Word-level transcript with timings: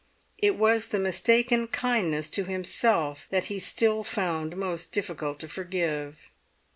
It 0.39 0.55
was 0.55 0.87
the 0.87 0.97
mistaken 0.97 1.67
kindness 1.67 2.27
to 2.31 2.43
himself 2.45 3.27
that 3.29 3.45
he 3.53 3.59
still 3.59 4.03
found 4.03 4.57
most 4.57 4.91
difficult 4.91 5.37
to 5.41 5.47
forgive. 5.47 6.31